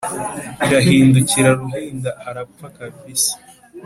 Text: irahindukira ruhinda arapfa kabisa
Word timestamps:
irahindukira 0.65 1.49
ruhinda 1.59 2.11
arapfa 2.29 2.67
kabisa 2.75 3.33